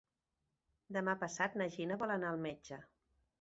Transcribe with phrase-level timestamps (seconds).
[0.97, 2.81] Demà passat na Gina vol anar al metge.